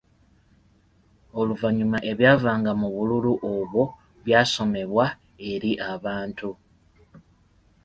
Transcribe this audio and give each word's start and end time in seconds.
Oluvannyuma 1.39 1.97
ebyavanga 2.11 2.71
mu 2.81 2.87
bululu 2.95 3.33
obwo 3.53 3.83
byasomebwa 4.25 5.05
eri 5.51 5.71
abantu. 5.93 6.49